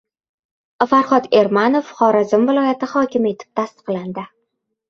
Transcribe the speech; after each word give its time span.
Farhod 0.93 1.27
Ermanov 1.41 1.91
Xorazm 1.99 2.49
viloyati 2.49 2.91
hokimi 2.97 3.33
etib 3.37 3.55
tasdiqlandi 3.61 4.27